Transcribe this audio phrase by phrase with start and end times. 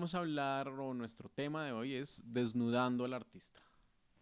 [0.00, 3.60] vamos a hablar, o nuestro tema de hoy es desnudando al artista.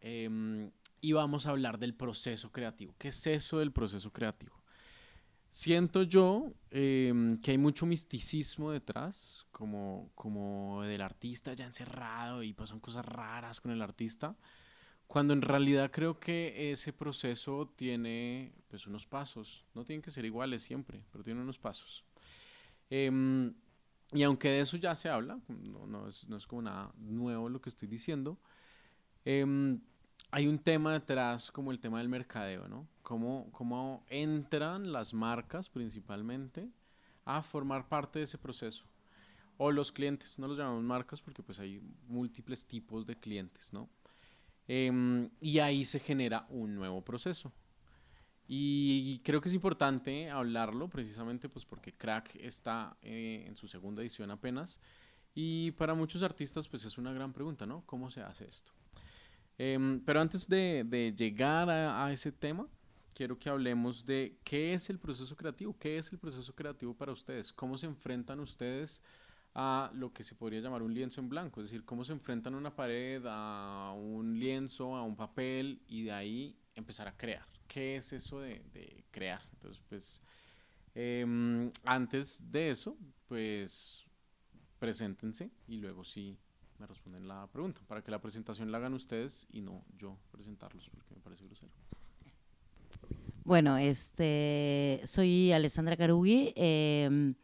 [0.01, 2.97] Em, y vamos a hablar del proceso creativo.
[2.99, 4.61] ¿Qué es eso del proceso creativo?
[5.53, 12.53] Siento yo em, que hay mucho misticismo detrás, como, como del artista ya encerrado y
[12.55, 14.37] pasan cosas raras con el artista,
[15.07, 20.25] cuando en realidad creo que ese proceso tiene pues unos pasos, no tienen que ser
[20.25, 22.03] iguales siempre, pero tiene unos pasos.
[22.91, 23.55] Em,
[24.13, 27.49] y aunque de eso ya se habla, no, no, es, no, es, como nada nuevo
[27.49, 28.39] lo que estoy diciendo,
[29.25, 29.45] eh,
[30.31, 32.87] hay un tema detrás como el tema del mercadeo, ¿no?
[33.03, 36.69] Cómo, cómo entran las marcas principalmente
[37.25, 38.85] a formar parte de ese proceso.
[39.57, 43.89] O los clientes, no los llamamos marcas porque pues hay múltiples tipos de clientes, ¿no?
[44.69, 47.53] Eh, y ahí se genera un nuevo proceso.
[48.51, 54.01] Y creo que es importante hablarlo precisamente pues porque Crack está eh, en su segunda
[54.01, 54.79] edición apenas.
[55.35, 57.83] Y para muchos artistas pues es una gran pregunta, ¿no?
[57.85, 58.73] ¿Cómo se hace esto?
[59.59, 62.67] Eh, pero antes de, llegar a, ese tema,
[63.13, 67.13] quiero que hablemos de qué es el proceso creativo, qué es el proceso creativo para
[67.13, 69.03] ustedes, cómo se enfrentan ustedes
[69.55, 72.55] a lo que se podría llamar un lienzo en blanco, es decir, cómo se enfrentan
[72.55, 77.58] a una pared, a un lienzo, a un papel y de ahí empezar a crear.
[77.69, 79.43] ¿Qué es eso de, crear?
[79.53, 80.21] Entonces, pues,
[80.95, 82.97] eh, antes de eso,
[83.29, 84.05] pues,
[84.79, 86.39] preséntense y luego sí
[86.79, 90.89] me responden la pregunta, para que la presentación la hagan ustedes y no yo presentarlos,
[90.91, 91.73] porque me parece grosero.
[93.45, 96.53] Bueno, este, soy Alessandra Carugui.
[96.57, 97.35] Eh,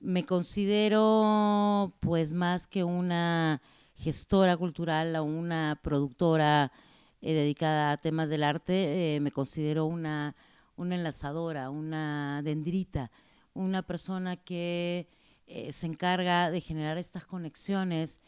[0.00, 3.60] me considero, pues, más que una
[3.96, 6.72] gestora cultural o una productora
[7.22, 10.34] eh, dedicada a temas del arte, eh, me considero una,
[10.76, 13.12] una enlazadora, una dendrita,
[13.54, 15.06] una persona que
[15.46, 18.20] eh, se encarga de generar estas conexiones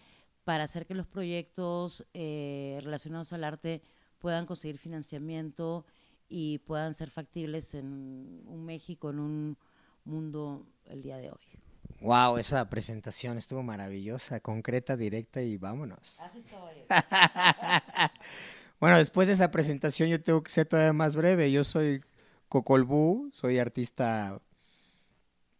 [0.44, 3.82] para hacer que los proyectos relacionados al arte
[4.18, 5.86] puedan conseguir financiamiento
[6.28, 9.58] y puedan ser factibles en un México, en un
[10.04, 11.54] mundo el día de hoy.
[12.00, 16.20] Wow, esa presentación estuvo maravillosa, concreta, directa y vámonos.
[16.20, 16.84] Así soy.
[18.80, 21.50] bueno, después de esa presentación yo tengo que ser todavía más breve.
[21.50, 22.02] Yo soy
[22.48, 24.40] Cocolbú, soy artista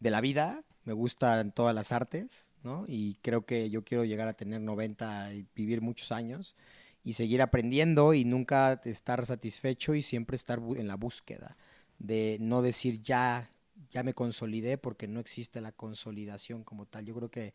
[0.01, 2.85] de la vida, me gustan todas las artes, ¿no?
[2.87, 6.57] Y creo que yo quiero llegar a tener 90 y vivir muchos años
[7.03, 11.57] y seguir aprendiendo y nunca estar satisfecho y siempre estar en la búsqueda
[11.99, 13.51] de no decir ya
[13.91, 17.05] ya me consolidé porque no existe la consolidación como tal.
[17.05, 17.55] Yo creo que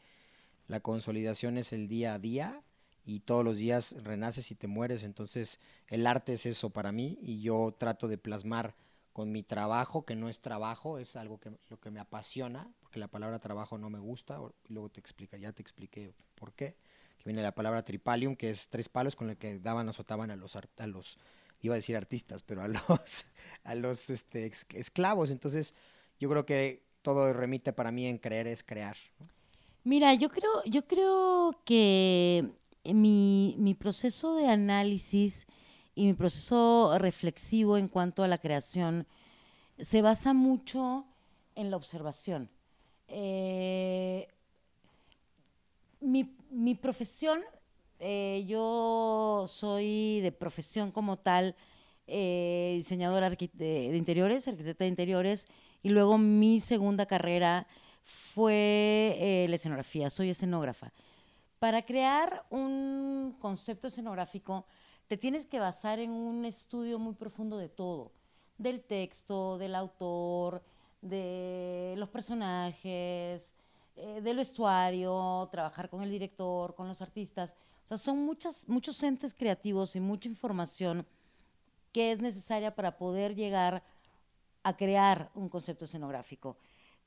[0.68, 2.62] la consolidación es el día a día
[3.10, 7.18] y todos los días renaces y te mueres, entonces el arte es eso para mí
[7.24, 8.76] y yo trato de plasmar
[9.14, 13.00] con mi trabajo, que no es trabajo, es algo que lo que me apasiona, porque
[13.00, 16.76] la palabra trabajo no me gusta, luego te explica, ya te expliqué por qué,
[17.18, 20.36] que viene la palabra tripalium, que es tres palos con el que daban, azotaban a
[20.36, 21.18] los, a los
[21.62, 23.26] iba a decir artistas, pero a los,
[23.64, 25.74] a los este, esclavos, entonces
[26.20, 28.96] yo creo que todo remite para mí en creer es crear.
[29.84, 32.52] Mira, yo creo, yo creo que
[32.94, 35.48] mi, mi proceso de análisis
[35.96, 39.06] y mi proceso reflexivo en cuanto a la creación
[39.80, 41.06] se basa mucho
[41.56, 42.50] en la observación.
[43.08, 44.28] Eh,
[46.00, 47.42] mi, mi, profesión,
[48.00, 51.56] eh, yo soy de profesión como tal,
[52.08, 55.48] eh, diseñadora de, interiores, arquitecta de interiores,
[55.84, 57.68] y luego mi segunda carrera
[58.04, 60.92] fue la escenografía, soy escenógrafa.
[61.60, 64.66] Para crear un concepto escenográfico,
[65.10, 68.14] te tienes que basar en un estudio muy profundo de todo,
[68.58, 70.64] del texto, del autor,
[71.02, 73.56] de los personajes,
[73.98, 77.58] eh, del vestuario, trabajar con el director, con los artistas.
[77.84, 81.06] O sea, son muchas, muchos entes creativos y mucha información
[81.92, 83.84] que es necesaria para poder llegar
[84.64, 86.56] a crear un concepto escenográfico.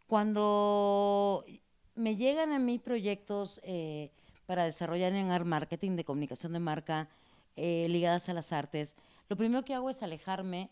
[0.06, 1.46] Cuando
[1.94, 4.10] me llegan a mí proyectos eh,
[4.52, 7.08] para desarrollar en art marketing de comunicación de marca
[7.56, 8.96] eh, ligadas a las artes,
[9.30, 10.68] lo primero que hago es alejarme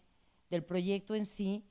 [0.51, 1.65] del proyecto en sí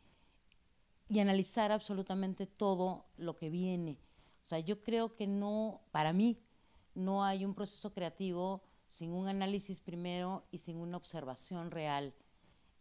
[1.08, 4.00] y analizar absolutamente todo lo que viene.
[4.42, 6.40] O sea, yo creo que no, para mí,
[6.96, 12.16] no hay un proceso creativo sin un análisis primero y sin una observación real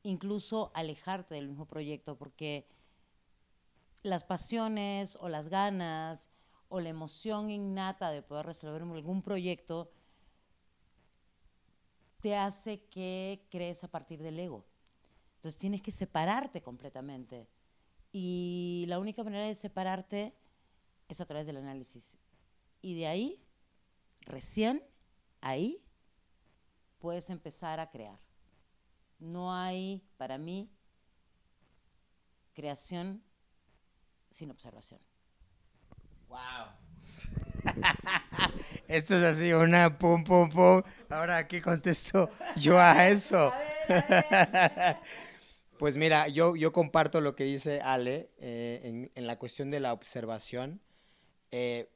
[0.04, 2.66] incluso alejarte del mismo proyecto, porque
[4.02, 6.30] las pasiones o las ganas
[6.68, 9.90] o la emoción innata de poder resolver algún proyecto
[12.20, 14.64] te hace que crees a partir del ego.
[15.36, 17.48] Entonces tienes que separarte completamente.
[18.12, 20.34] Y la única manera de separarte
[21.08, 22.18] es a través del análisis.
[22.82, 23.44] Y de ahí
[24.22, 24.82] recién
[25.40, 25.82] ahí
[26.98, 28.18] puedes empezar a crear.
[29.18, 30.70] No hay, para mí,
[32.54, 33.22] creación
[34.32, 35.07] sin observación.
[36.28, 36.38] Wow.
[38.88, 40.82] Esto es así, una pum, pum, pum.
[41.10, 43.52] Ahora, ¿qué contesto yo a eso?
[45.78, 49.78] Pues mira, yo, yo comparto lo que dice Ale eh, en, en, la cuestión de
[49.78, 50.80] la observación.
[51.52, 51.88] Eh,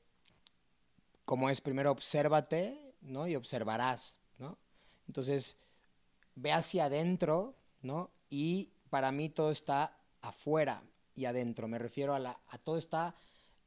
[1.25, 3.27] como es, primero obsérvate, ¿no?
[3.27, 4.57] Y observarás, ¿no?
[5.09, 5.57] Entonces,
[6.37, 8.13] ve hacia adentro, ¿no?
[8.31, 10.85] Y para mí todo está afuera
[11.17, 11.67] y adentro.
[11.67, 13.17] Me refiero a, la, a todo está,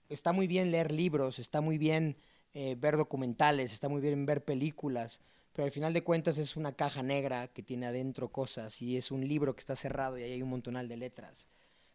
[0.10, 2.18] está muy bien leer libros, está muy bien
[2.54, 5.22] eh, ver documentales, está muy bien ver películas,
[5.54, 9.12] pero al final de cuentas es una caja negra que tiene adentro cosas y es
[9.12, 11.48] un libro que está cerrado y ahí hay un montonal de letras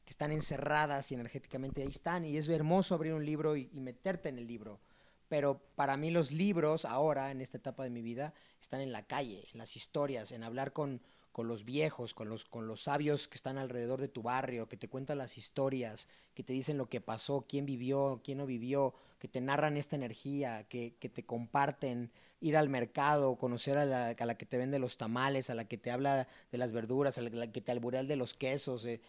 [0.05, 3.81] que están encerradas y energéticamente ahí están y es hermoso abrir un libro y, y
[3.81, 4.81] meterte en el libro.
[5.29, 9.07] Pero para mí los libros ahora, en esta etapa de mi vida, están en la
[9.07, 11.01] calle, en las historias, en hablar con,
[11.33, 14.77] con los viejos, con los, con los sabios que están alrededor de tu barrio, que
[14.77, 18.95] te cuentan las historias, que te dicen lo que pasó, quién vivió, quién no vivió,
[19.19, 22.11] que te narran esta energía, que, que te comparten,
[22.41, 25.67] ir al mercado, conocer a la, a la, que te vende los tamales, a la
[25.67, 28.85] que te habla de las verduras, a la, que te alburea de los quesos.
[28.87, 29.01] Eh.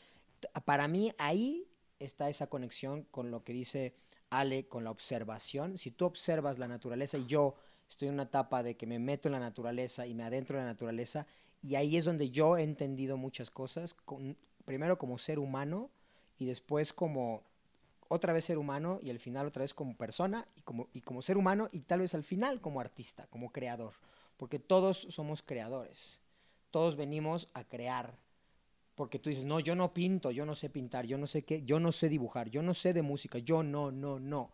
[0.66, 1.68] Para mí ahí
[2.00, 3.96] está esa conexión con lo que dice
[4.30, 5.78] Ale, con la observación.
[5.78, 7.56] Si tú observas la naturaleza y yo
[7.90, 10.66] estoy en una etapa de que me meto en la naturaleza y me adentro en
[10.66, 11.26] la naturaleza,
[11.62, 13.96] y ahí es donde yo he entendido muchas cosas,
[14.66, 15.90] primero como ser humano
[16.38, 17.44] y después como
[18.08, 21.22] otra vez ser humano y al final otra vez como persona y como, y como
[21.22, 23.94] ser humano y tal vez al final como artista, como creador,
[24.38, 26.20] porque todos somos creadores,
[26.72, 28.18] todos venimos a crear,
[28.96, 31.64] porque tú dices, no, yo no pinto, yo no sé pintar, yo no sé qué,
[31.64, 34.52] yo no sé dibujar, yo no sé de música, yo no, no, no.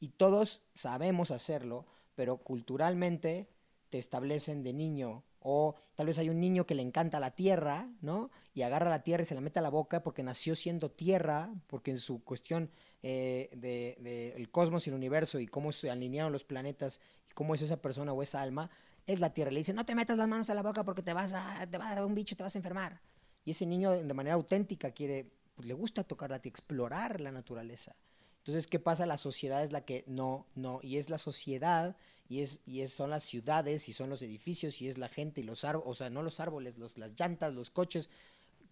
[0.00, 3.48] Y todos sabemos hacerlo, pero culturalmente
[3.90, 7.88] te establecen de niño o tal vez hay un niño que le encanta la tierra,
[8.02, 8.30] ¿no?
[8.52, 11.50] Y agarra la tierra y se la mete a la boca porque nació siendo tierra,
[11.68, 12.70] porque en su cuestión
[13.02, 17.00] eh, de, de, el cosmos y el universo y cómo se alinearon los planetas
[17.30, 18.68] y cómo es esa persona o esa alma,
[19.06, 19.50] es la tierra.
[19.50, 21.78] Le dice, no te metas las manos a la boca porque te vas a, te
[21.78, 23.00] va a dar un bicho, te vas a enfermar.
[23.46, 27.32] Y ese niño de manera auténtica quiere, pues, le gusta tocar la tierra, explorar la
[27.32, 27.96] naturaleza.
[28.40, 29.06] Entonces, ¿qué pasa?
[29.06, 31.96] La sociedad es la que no, no, y es la sociedad
[32.28, 35.40] y, es, y es, son las ciudades y son los edificios y es la gente
[35.40, 38.10] y los árboles, o sea, no los árboles, los, las llantas, los coches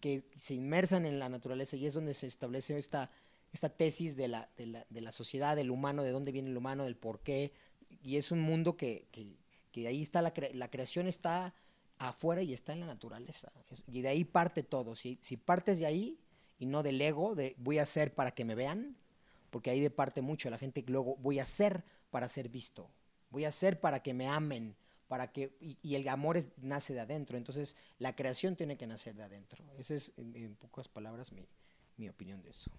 [0.01, 3.11] que se inmersan en la naturaleza y es donde se establece esta,
[3.53, 6.57] esta tesis de la, de, la, de la sociedad, del humano, de dónde viene el
[6.57, 7.53] humano, del por qué,
[8.03, 9.37] y es un mundo que, que,
[9.73, 11.55] que ahí está, la, cre la, creación está
[11.99, 15.79] afuera y está en la naturaleza, es, y de ahí parte todo, si, si partes
[15.79, 16.19] de ahí
[16.59, 18.97] y no del ego, de voy a hacer para que me vean,
[19.51, 22.91] porque ahí de parte mucho la gente luego voy a hacer para ser visto,
[23.37, 24.75] voy a hacer para que me amen,
[25.09, 28.87] para que y, y el amor es, nace de adentro, entonces la creación tiene que
[28.87, 29.63] nacer de adentro.
[29.77, 31.47] Esa es en, en pocas palabras mi,
[31.99, 32.71] mi, opinión de eso.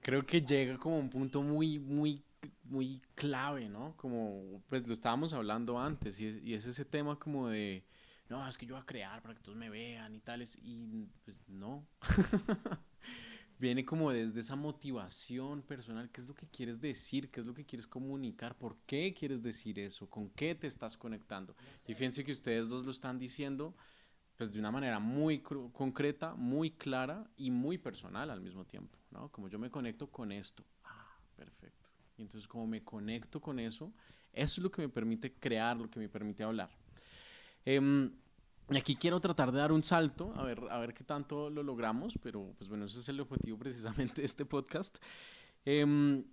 [0.00, 2.22] Creo que llega como un punto muy, muy,
[2.62, 3.96] muy clave, ¿no?
[3.96, 7.82] Como, pues lo estábamos hablando antes, y es, y es ese tema como de,
[8.28, 11.08] no, es que yo voy a crear para que todos me vean y tales, y
[11.24, 11.84] pues no.
[13.58, 17.54] Viene como desde esa motivación personal, qué es lo que quieres decir, qué es lo
[17.54, 21.54] que quieres comunicar, por qué quieres decir eso, con qué te estás conectando.
[21.86, 23.74] Y fíjense que ustedes dos lo están diciendo
[24.36, 29.30] pues de una manera muy concreta, muy clara y muy personal al mismo tiempo, ¿no?
[29.30, 30.64] Como yo me conecto con esto.
[30.82, 31.90] Ah, perfecto.
[32.16, 33.92] Y entonces como me conecto con eso,
[34.32, 36.70] eso es lo que me permite crear, lo que me permite hablar.
[37.64, 38.10] Eh,
[38.70, 41.62] y aquí quiero tratar de dar un salto, a ver, a ver qué tanto lo
[41.62, 44.98] logramos, pero pues bueno, ese es el objetivo precisamente de este podcast.
[45.64, 46.24] Eh,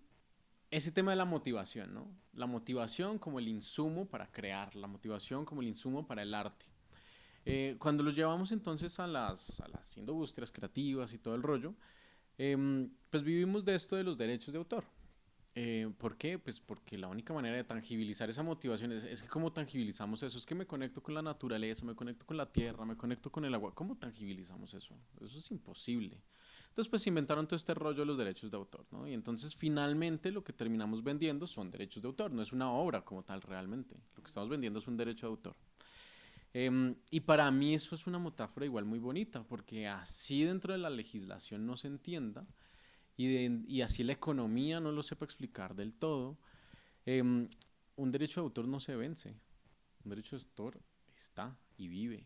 [0.71, 2.07] ese tema de la motivación, ¿no?
[2.33, 6.65] La motivación como el insumo para crear, la motivación como el insumo para el arte.
[7.43, 11.73] Eh, cuando los llevamos entonces a las, a las industrias creativas y todo el rollo,
[12.37, 14.85] eh, pues vivimos de esto de los derechos de autor.
[15.53, 16.39] Eh, ¿Por qué?
[16.39, 20.37] Pues porque la única manera de tangibilizar esa motivación es, es que cómo tangibilizamos eso,
[20.37, 23.43] es que me conecto con la naturaleza, me conecto con la tierra, me conecto con
[23.43, 23.75] el agua.
[23.75, 24.95] ¿Cómo tangibilizamos eso?
[25.19, 26.21] Eso es imposible.
[26.69, 29.05] Entonces, pues inventaron todo este rollo de los derechos de autor, ¿no?
[29.05, 33.03] Y entonces, finalmente, lo que terminamos vendiendo son derechos de autor, no es una obra
[33.03, 33.97] como tal realmente.
[34.15, 35.55] Lo que estamos vendiendo es un derecho de autor.
[36.53, 40.79] Eh, y para mí eso es una metáfora igual muy bonita, porque así dentro de
[40.79, 42.47] la legislación no se entienda,
[43.21, 46.37] y, de, y, así la economía no lo sepa explicar del todo,
[47.05, 49.35] eh, un derecho de autor no se vence.
[50.03, 50.79] Un derecho de autor
[51.15, 52.25] está y vive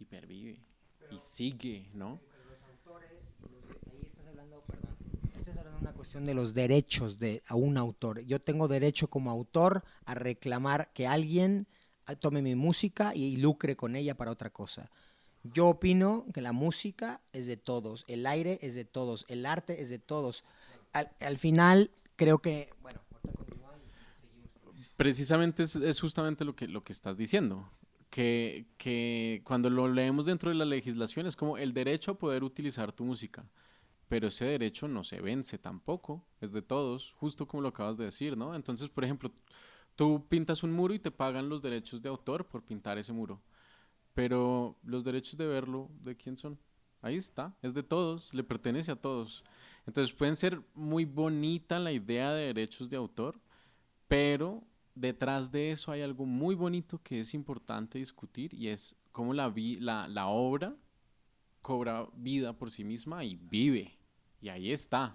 [0.00, 0.60] y pervive
[0.98, 2.20] Pero, y sigue, ¿no?
[2.50, 4.96] Los autores, los, ahí estás hablando, perdón,
[5.38, 8.20] estás hablando de una cuestión de los derechos de a un autor.
[8.22, 11.68] Yo tengo derecho como autor a reclamar que alguien
[12.20, 14.90] tome mi música y lucre con ella para otra cosa.
[15.52, 19.80] Yo opino que la música es de todos, el aire es de todos, el arte
[19.80, 20.44] es de todos.
[20.92, 23.00] Al, al final creo que, bueno.
[24.96, 27.70] Precisamente es, es justamente lo que, lo que estás diciendo.
[28.10, 32.44] Que, que cuando lo leemos dentro de la legislación es como el derecho a poder
[32.44, 33.44] utilizar tu música.
[34.08, 38.04] Pero ese derecho no se vence tampoco, es de todos, justo como lo acabas de
[38.04, 38.54] decir, ¿no?
[38.54, 39.32] Entonces, por ejemplo,
[39.96, 43.42] tú pintas un muro y te pagan los derechos de autor por pintar ese muro.
[44.16, 46.58] Pero los derechos de verlo, ¿de quién son?
[47.02, 49.44] Ahí está, es de todos, le pertenece a todos.
[49.86, 53.38] Entonces pueden ser muy bonita la idea de derechos de autor,
[54.08, 59.34] pero detrás de eso hay algo muy bonito que es importante discutir y es cómo
[59.34, 60.74] la, vi- la, la obra
[61.60, 63.98] cobra vida por sí misma y vive.
[64.40, 65.14] Y ahí está.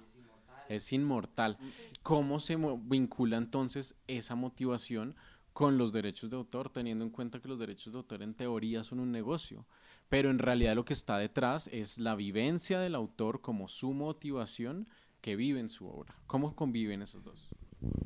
[0.70, 1.58] Es inmortal.
[2.04, 5.16] ¿Cómo se vincula entonces esa motivación
[5.54, 8.84] con los derechos de autor, teniendo en cuenta que los derechos de autor en teoría
[8.84, 9.66] son un negocio?
[10.10, 14.88] Pero en realidad lo que está detrás es la vivencia del autor como su motivación
[15.22, 16.16] que vive en su obra.
[16.28, 17.52] ¿Cómo conviven esos dos?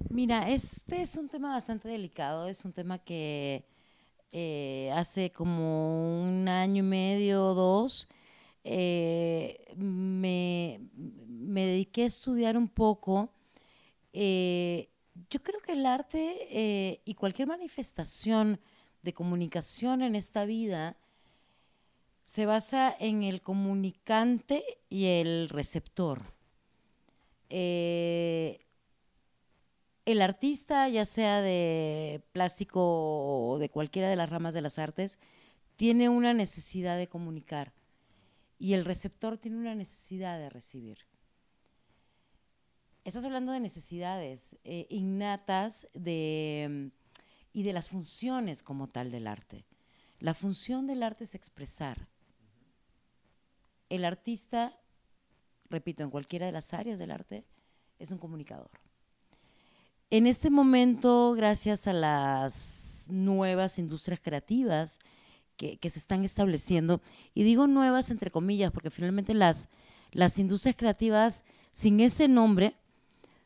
[0.09, 3.65] Mira, este es un tema bastante delicado, es un tema que
[4.31, 8.07] eh, hace como un año y medio o dos
[8.63, 10.81] eh, me,
[11.27, 13.29] me dediqué a estudiar un poco.
[14.13, 14.89] eh,
[15.29, 18.59] yo creo que el arte eh, y cualquier manifestación
[19.01, 20.97] de comunicación en esta vida
[22.23, 26.33] se basa en el comunicante y el receptor.
[27.49, 28.65] Eh,
[30.05, 35.19] el artista, ya sea de plástico o de cualquiera de las ramas de las artes,
[35.75, 37.73] tiene una necesidad de comunicar
[38.59, 40.97] y el receptor tiene una necesidad de recibir.
[43.05, 46.89] Estás hablando de necesidades eh, innatas de,
[47.53, 49.63] y de las funciones como tal del arte.
[50.19, 52.07] La función del arte es expresar.
[53.89, 54.79] El artista,
[55.69, 57.45] repito, en cualquiera de las áreas del arte,
[57.99, 58.71] es un comunicador.
[60.09, 64.97] En este momento, gracias a las nuevas industrias creativas
[65.57, 67.01] que, que se están estableciendo,
[67.35, 69.69] y digo nuevas entre comillas, porque finalmente las,
[70.11, 72.75] las industrias creativas sin ese nombre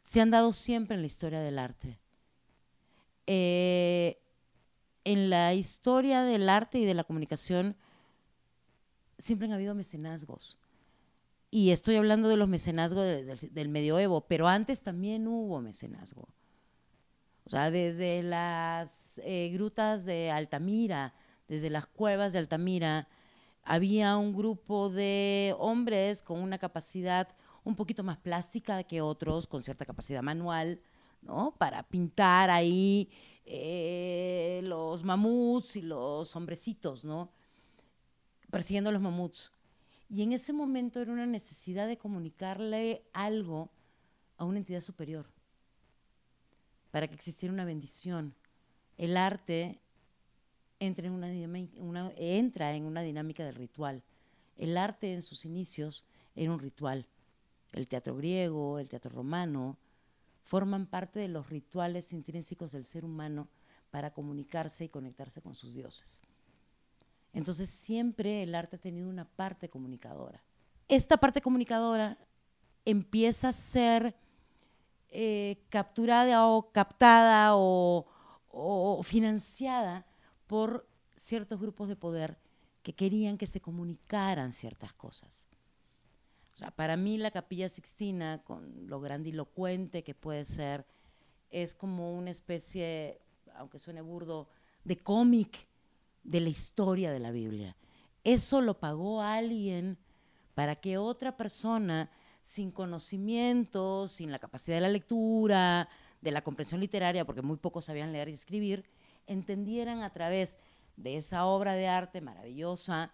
[0.03, 1.99] se han dado siempre en la historia del arte.
[3.27, 4.17] Eh,
[5.03, 7.75] en la historia del arte y de la comunicación
[9.17, 10.57] siempre han habido mecenazgos.
[11.51, 16.27] Y estoy hablando de los mecenazgos de- del, del medioevo, pero antes también hubo mecenazgo.
[17.45, 21.13] O sea, desde las eh, grutas de Altamira,
[21.47, 23.07] desde las cuevas de Altamira,
[23.63, 27.27] había un grupo de hombres con una capacidad
[27.63, 30.81] un poquito más plástica que otros, con cierta capacidad manual,
[31.21, 31.55] ¿no?
[31.57, 33.09] Para pintar ahí
[33.45, 37.31] eh, los mamuts y los hombrecitos, ¿no?
[38.51, 39.51] Persiguiendo los mamuts.
[40.09, 43.69] Y en ese momento era una necesidad de comunicarle algo
[44.37, 45.27] a una entidad superior,
[46.91, 48.33] para que existiera una bendición.
[48.97, 49.79] El arte
[50.79, 51.27] entra en una,
[51.77, 54.03] una- entra en una dinámica del ritual.
[54.57, 56.03] El arte en sus inicios
[56.35, 57.05] era un ritual.
[57.71, 59.77] El teatro griego, el teatro romano,
[60.43, 63.47] forman parte de los rituales intrínsecos del ser humano
[63.91, 66.21] para comunicarse y conectarse con sus dioses.
[67.33, 70.43] Entonces siempre el arte ha tenido una parte comunicadora.
[70.87, 72.17] Esta parte comunicadora
[72.85, 74.15] empieza a ser
[75.09, 78.07] eh, capturada o captada o,
[78.49, 80.05] o financiada
[80.47, 82.37] por ciertos grupos de poder
[82.81, 85.48] que querían que se comunicaran ciertas cosas.
[86.53, 90.85] O sea, para mí la capilla sixtina, con lo grandilocuente que puede ser,
[91.49, 93.21] es como una especie,
[93.55, 94.49] aunque suene burdo,
[94.83, 95.67] de cómic
[96.23, 97.75] de la historia de la Biblia.
[98.23, 99.97] Eso lo pagó alguien
[100.53, 102.11] para que otra persona
[102.43, 105.87] sin conocimiento, sin la capacidad de la lectura,
[106.21, 108.85] de la comprensión literaria, porque muy pocos sabían leer y escribir,
[109.27, 110.57] entendieran a través
[110.97, 113.13] de esa obra de arte maravillosa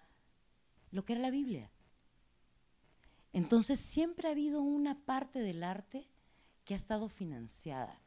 [0.91, 1.69] lo que era la Biblia.
[3.35, 6.07] Entonces siempre ha habido una parte del arte
[6.63, 7.99] que ha estado financiada.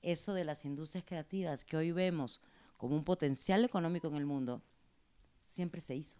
[0.00, 2.40] Eso de las industrias creativas que hoy vemos
[2.78, 4.62] como un potencial económico en el mundo,
[5.44, 6.16] siempre se hizo.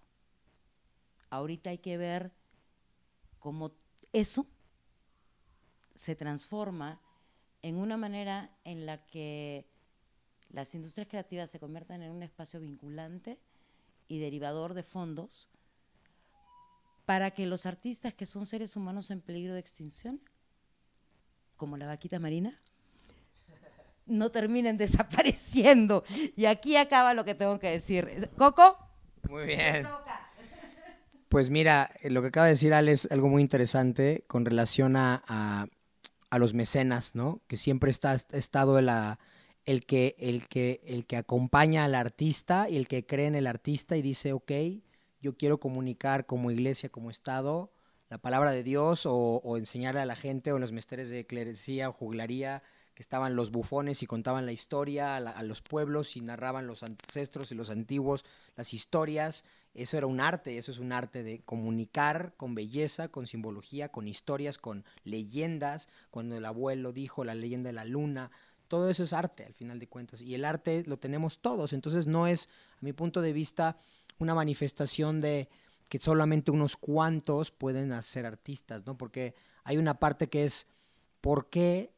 [1.31, 2.33] Ahorita hay que ver
[3.39, 3.73] cómo
[4.13, 4.47] eso
[5.95, 7.01] se transforma
[7.63, 9.65] en una manera en la que
[10.51, 13.39] las industrias creativas se conviertan en un espacio vinculante
[14.07, 15.49] y derivador de fondos
[17.11, 20.21] para que los artistas que son seres humanos en peligro de extinción
[21.57, 22.63] como la vaquita marina,
[24.07, 26.05] no terminen desapareciendo.
[26.37, 28.31] Y aquí acaba lo que tengo que decir.
[28.39, 28.79] Coco.
[29.29, 29.89] Muy bien.
[31.29, 34.95] Pues mira, eh, lo que acaba de decir Ale es algo muy interesante con relación
[34.95, 35.67] a, a,
[36.31, 37.41] a los mecenas, ¿no?
[37.49, 39.19] Que siempre está, ha estado la,
[39.65, 43.49] el, que, el, que, el que acompaña al artista y el que cree en el
[43.49, 44.53] artista y dice, ok,
[45.21, 47.71] yo quiero comunicar como iglesia, como Estado,
[48.09, 51.27] la palabra de Dios o, o enseñarle a la gente o en los mesteres de
[51.27, 52.63] clerecía o juglaría
[52.95, 56.83] que estaban los bufones y contaban la historia a, a, los pueblos y narraban los
[56.83, 58.25] ancestros y los antiguos,
[58.57, 59.45] las historias.
[59.75, 64.09] Eso era un arte, eso es un arte de comunicar con belleza, con simbología, con
[64.09, 65.89] historias, con leyendas.
[66.11, 68.33] Cuando el abuelo dijo la leyenda de la luna,
[68.71, 70.23] todo eso es arte al final de cuentas.
[70.23, 73.79] Y el arte lo tenemos todos, entonces no es, a mi punto de vista,
[74.21, 75.49] una manifestación de
[75.89, 78.97] que solamente unos cuantos pueden ser artistas, ¿no?
[78.97, 79.35] Porque
[79.65, 80.69] hay una parte que es,
[81.21, 81.93] ¿por qué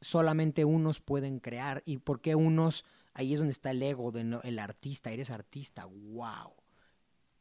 [0.00, 2.84] solamente unos pueden crear y por qué unos,
[3.14, 6.52] ahí es donde está el ego del de, el artista, eres artista, wow.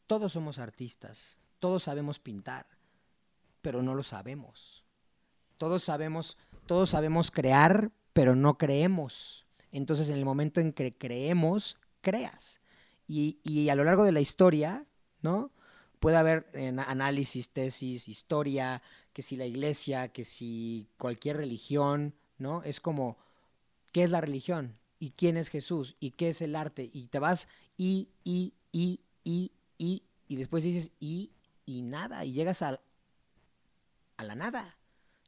[0.07, 2.67] Todos somos artistas, todos sabemos pintar,
[3.61, 4.85] pero no lo sabemos.
[5.57, 9.45] Todos sabemos, todos sabemos crear, pero no creemos.
[9.71, 12.61] Entonces, en el momento en que creemos, creas.
[13.09, 14.85] Y, y a lo largo de la historia,
[15.23, 15.51] ¿no?
[15.99, 22.61] Puede haber en análisis, tesis, historia, que si la iglesia, que si cualquier religión, ¿no?
[22.61, 23.17] Es como,
[23.91, 24.77] ¿qué es la religión?
[24.99, 25.95] ¿Y quién es Jesús?
[25.99, 26.87] ¿Y qué es el arte?
[26.93, 31.31] Y te vas y, y, y, y, y, y después dices y,
[31.65, 32.79] y nada, y llegas a,
[34.17, 34.77] a la nada.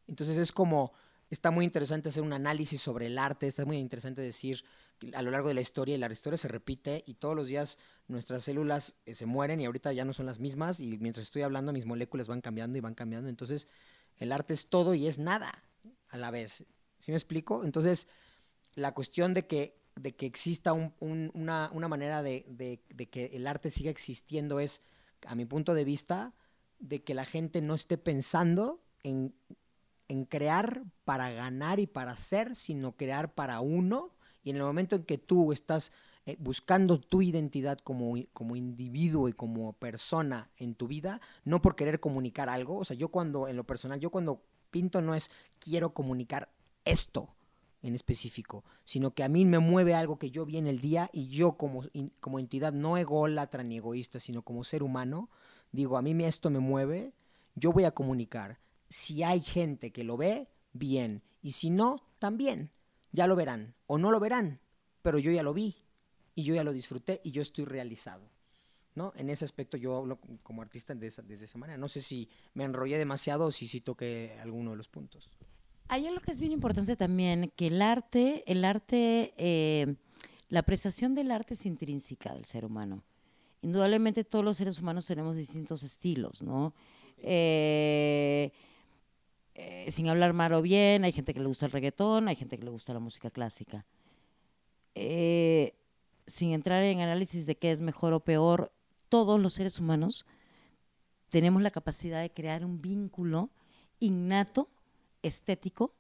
[0.08, 0.94] Entonces es como,
[1.32, 4.64] está muy interesante hacer un análisis sobre el arte, está muy interesante decir
[5.16, 7.80] a lo largo de la historia, y la historia se repite y todos los días
[8.08, 11.42] nuestras células eh, se mueren y ahorita ya no son las mismas y mientras estoy
[11.42, 13.30] hablando mis moléculas van cambiando y van cambiando.
[13.30, 13.68] Entonces
[14.18, 15.64] el arte es todo y es nada
[16.10, 16.66] a la vez.
[17.00, 17.64] ¿Sí me explico?
[17.64, 18.08] Entonces,
[18.76, 22.46] la cuestión de que, de que exista un, un, una, una, manera de,
[23.10, 24.84] que el arte siga existiendo es,
[25.26, 26.36] a mi punto de vista,
[26.78, 29.34] de que la gente no esté pensando en,
[30.12, 34.12] en crear para ganar y para ser, sino crear para uno.
[34.44, 35.94] Y en el momento en que tú estás
[36.26, 41.78] eh, buscando tu identidad como, como individuo y como persona en tu vida, no por
[41.78, 45.32] querer comunicar algo, o sea, yo cuando, en lo personal, yo cuando pinto no es
[45.60, 46.50] quiero comunicar
[46.84, 47.30] esto
[47.82, 51.10] en específico, sino que a mí me mueve algo que yo vi en el día
[51.14, 51.84] y yo como,
[52.20, 55.30] como entidad no ególatra ni egoísta, sino como ser humano,
[55.72, 57.14] digo, a mí esto me mueve,
[57.56, 58.60] yo voy a comunicar.
[58.92, 62.72] Si hay gente que lo ve, bien, y si no, también,
[63.14, 64.60] ya lo verán, o no lo verán,
[65.02, 65.78] pero yo ya lo vi,
[66.36, 68.30] y yo ya lo disfruté, y yo estoy realizado.
[68.94, 69.14] ¿No?
[69.16, 71.78] En ese aspecto yo hablo como artista de esa, de esa manera.
[71.78, 75.30] No sé si me enrollé demasiado o si sí toqué alguno de los puntos.
[75.88, 79.96] Hay algo que es bien importante también, que el arte, el arte, eh,
[80.50, 83.02] la apreciación del arte es intrínseca del ser humano.
[83.62, 86.74] Indudablemente todos los seres humanos tenemos distintos estilos, ¿no?
[87.20, 88.52] Eh,
[89.56, 92.58] eh, sin hablar mal o bien, hay gente que le gusta el reggaetón, hay gente
[92.58, 93.86] que le gusta la música clásica.
[94.96, 95.76] Eh,
[96.28, 98.72] sin entrar en análisis de qué es mejor o peor,
[99.10, 100.26] todos los seres humanos
[101.30, 103.50] tenemos la capacidad de crear un vínculo
[104.00, 104.70] innato
[105.22, 105.94] estético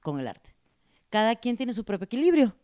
[0.00, 0.54] con el arte.
[1.10, 2.54] Cada quien tiene su propio equilibrio.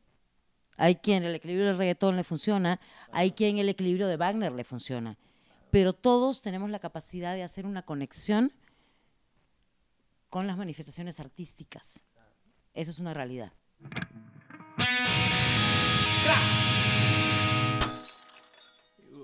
[0.77, 2.81] Hay quien el equilibrio del reggaetón le funciona,
[3.13, 5.17] hay quien el equilibrio de Wagner le funciona,
[5.71, 8.53] pero todos tenemos la capacidad de hacer una conexión
[10.35, 12.01] con las manifestaciones artísticas.
[12.73, 13.53] Eso es una realidad.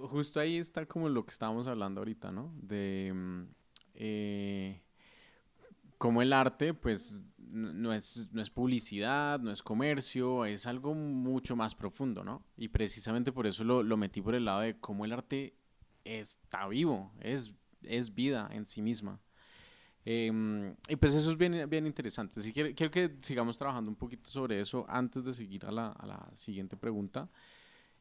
[0.03, 2.55] Justo ahí está como lo que estábamos hablando ahorita, ¿no?
[2.63, 3.13] De
[3.95, 4.83] eh,
[5.99, 11.57] como el arte, pues no es, no es publicidad, no es comercio, es algo mucho
[11.57, 12.45] más profundo, ¿no?
[12.57, 15.57] Y precisamente por eso lo, lo metí por el lado de cómo el arte
[16.05, 19.19] está vivo, es, es vida en sí misma.
[20.05, 22.41] Eh, y pues eso es bien, bien interesante.
[22.41, 26.07] Así quiero que sigamos trabajando un poquito sobre eso antes de seguir a la, a
[26.07, 27.29] la siguiente pregunta.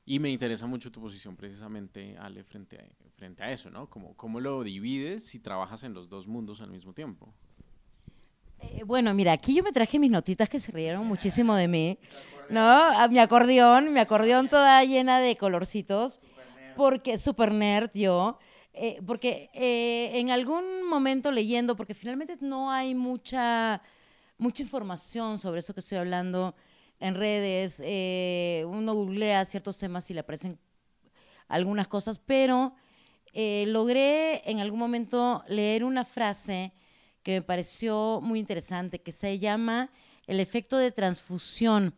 [0.05, 3.87] Y me interesa mucho tu posición precisamente, Ale, frente a, frente a eso, ¿no?
[3.89, 7.31] Como, ¿Cómo lo divides si trabajas en los dos mundos al mismo tiempo?
[8.61, 11.99] Eh, bueno, mira, aquí yo me traje mis notitas que se rieron muchísimo de mí,
[12.49, 12.61] ¿no?
[12.61, 16.19] A mi acordeón, mi acordeón toda llena de colorcitos,
[16.75, 18.39] porque super nerd yo,
[18.81, 23.81] eh, porque eh, en algún momento leyendo, porque finalmente no hay mucha,
[24.37, 26.55] mucha información sobre eso que estoy hablando
[27.01, 30.57] en redes, eh, uno googlea ciertos temas y le aparecen
[31.49, 32.73] algunas cosas, pero
[33.33, 36.71] logré en algún momento leer una frase
[37.21, 39.91] que me pareció muy interesante, que se llama
[40.25, 41.95] el efecto de transfusión.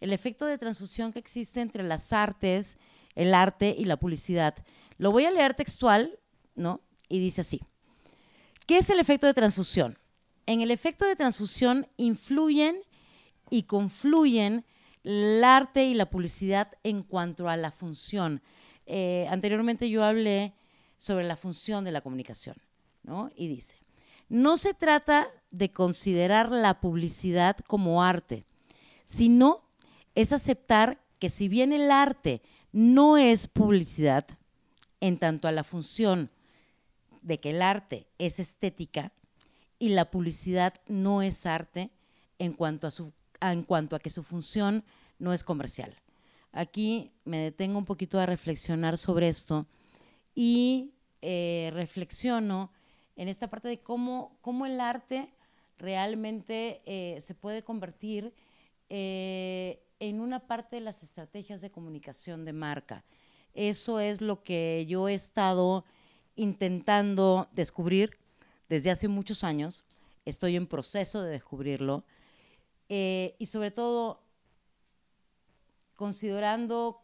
[0.00, 2.76] El efecto de transfusión que existe entre las artes,
[3.14, 4.56] el arte y la publicidad.
[4.98, 6.18] Lo voy a leer textual,
[6.54, 6.80] ¿no?
[7.08, 7.60] Y dice así.
[8.66, 9.98] ¿Qué es el efecto de transfusión?
[10.46, 12.76] En el efecto de transfusión influyen
[13.50, 14.64] y confluyen
[15.02, 18.42] el arte y la publicidad en cuanto a la función.
[18.86, 20.54] Eh, anteriormente yo hablé
[20.98, 22.56] sobre la función de la comunicación,
[23.02, 23.30] ¿no?
[23.36, 23.76] Y dice,
[24.28, 28.44] no se trata de considerar la publicidad como arte,
[29.04, 29.62] sino
[30.14, 34.26] es aceptar que si bien el arte no es publicidad,
[35.00, 36.30] en tanto a la función
[37.24, 39.12] de que el arte es estética
[39.78, 41.90] y la publicidad no es arte
[42.38, 44.84] en cuanto a, su, en cuanto a que su función
[45.18, 45.96] no es comercial.
[46.52, 49.66] Aquí me detengo un poquito a reflexionar sobre esto
[50.34, 52.70] y eh, reflexiono
[53.16, 55.30] en esta parte de cómo, cómo el arte
[55.78, 58.34] realmente eh, se puede convertir
[58.90, 63.04] eh, en una parte de las estrategias de comunicación de marca.
[63.54, 65.84] Eso es lo que yo he estado
[66.36, 68.18] intentando descubrir
[68.68, 69.84] desde hace muchos años.
[70.24, 72.04] Estoy en proceso de descubrirlo.
[72.88, 74.22] Eh, y sobre todo,
[75.96, 77.02] considerando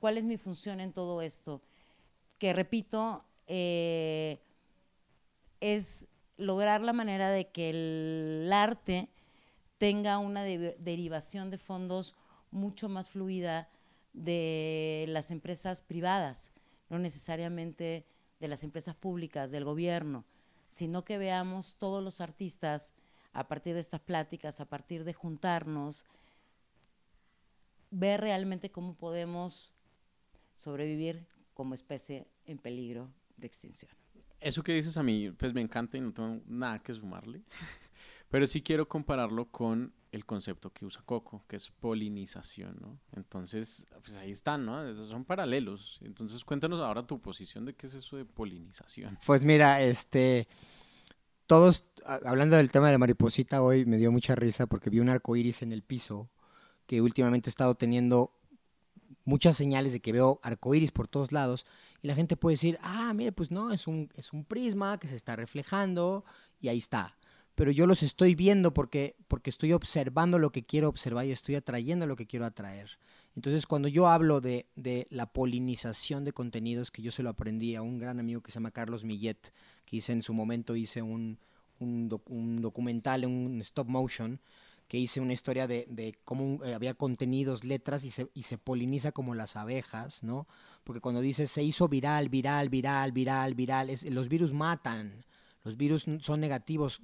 [0.00, 1.62] cuál es mi función en todo esto,
[2.38, 4.40] que repito, eh,
[5.60, 9.08] es lograr la manera de que el arte
[9.78, 12.14] tenga una derivación de fondos
[12.50, 13.68] mucho más fluida
[14.12, 16.50] de las empresas privadas,
[16.88, 18.04] no necesariamente
[18.42, 20.24] de las empresas públicas, del gobierno,
[20.68, 22.92] sino que veamos todos los artistas
[23.32, 26.04] a partir de estas pláticas, a partir de juntarnos,
[27.92, 29.72] ver realmente cómo podemos
[30.54, 31.24] sobrevivir
[31.54, 33.92] como especie en peligro de extinción.
[34.40, 37.42] Eso que dices a mí, pues me encanta y no tengo nada que sumarle,
[38.28, 43.00] pero sí quiero compararlo con el concepto que usa Coco, que es polinización, ¿no?
[43.16, 45.08] Entonces, pues ahí están, ¿no?
[45.08, 45.98] Son paralelos.
[46.02, 49.18] Entonces, cuéntanos ahora tu posición de qué es eso de polinización.
[49.24, 50.46] Pues mira, este,
[51.46, 55.08] todos, hablando del tema de la mariposita, hoy me dio mucha risa porque vi un
[55.08, 56.30] arco iris en el piso
[56.86, 58.38] que últimamente he estado teniendo
[59.24, 61.64] muchas señales de que veo arco iris por todos lados
[62.02, 65.08] y la gente puede decir, ah, mire, pues no, es un, es un prisma que
[65.08, 66.26] se está reflejando
[66.60, 67.16] y ahí está
[67.54, 71.54] pero yo los estoy viendo porque, porque estoy observando lo que quiero observar y estoy
[71.54, 72.98] atrayendo lo que quiero atraer.
[73.34, 77.74] Entonces, cuando yo hablo de, de, la polinización de contenidos, que yo se lo aprendí
[77.76, 79.52] a un gran amigo que se llama Carlos Millet,
[79.86, 81.38] que en su momento, hice un,
[81.78, 82.08] un,
[82.60, 84.40] documental, un stop motion,
[84.88, 88.58] que hice una historia de, de cómo eh, había contenidos, letras, y se, y se
[88.58, 90.46] poliniza como las abejas, ¿no?
[90.84, 95.24] Porque cuando dices se hizo viral, viral, viral, viral, viral, los virus matan
[95.64, 97.00] los virus son negativos.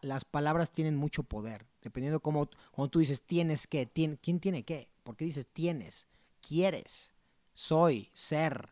[0.00, 1.66] las palabras tienen mucho poder.
[1.82, 2.48] Dependiendo cómo,
[2.90, 4.88] tú dices tienes que, ¿quién tiene qué?
[5.02, 6.06] ¿Por qué dices tienes?
[6.40, 7.12] ¿Quieres?
[7.54, 8.70] Soy, ser,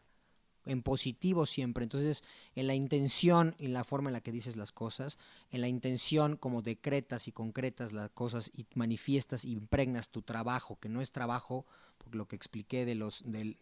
[0.67, 1.85] en positivo siempre.
[1.85, 2.25] Entonces,
[2.55, 5.19] en la intención y la forma en la que dices las cosas,
[5.51, 10.79] en la intención como decretas y concretas las cosas y manifiestas y impregnas tu trabajo,
[10.81, 11.67] que no es trabajo,
[11.99, 13.57] por lo que expliqué de los, del,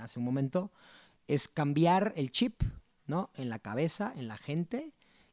[0.00, 0.70] hace un momento,
[1.28, 2.62] es cambiar el chip,
[3.06, 3.30] ¿no?
[3.34, 4.92] En la cabeza, en la gente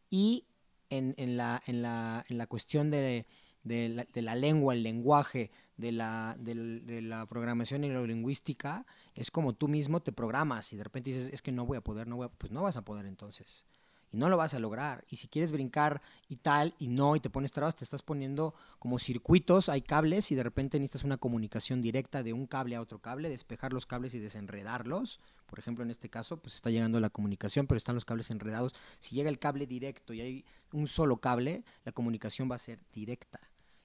[0.09, 0.45] y
[0.89, 3.25] en, la, en, la, en la cuestión de,
[3.63, 10.11] la, lengua, el lenguaje, de la, de, la programación neurolingüística, es como tú mismo te
[10.11, 12.51] programas y de repente dices, es que no voy a poder, no voy a, pues
[12.51, 13.65] no vas a poder entonces
[14.13, 15.03] y no lo vas a lograr.
[15.09, 18.53] Y si quieres brincar y tal, y no, y te pones trabas, te estás poniendo
[18.77, 22.81] como circuitos, hay cables, y de repente necesitas una comunicación directa de un cable a
[22.81, 25.19] otro cable, despejar los cables y desenredarlos.
[25.47, 28.73] Por ejemplo, en este caso, pues está llegando la comunicación, pero están los cables enredados.
[28.99, 32.79] Si llega el cable directo y hay un solo cable, la comunicación va a ser
[32.93, 33.39] directa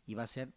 [0.07, 0.53] y va a ser